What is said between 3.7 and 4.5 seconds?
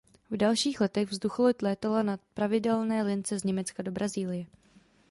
do Brazílie.